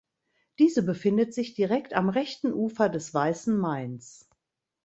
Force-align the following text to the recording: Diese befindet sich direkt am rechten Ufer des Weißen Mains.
Diese 0.57 0.81
befindet 0.81 1.31
sich 1.31 1.53
direkt 1.53 1.93
am 1.93 2.09
rechten 2.09 2.53
Ufer 2.55 2.89
des 2.89 3.13
Weißen 3.13 3.55
Mains. 3.55 4.27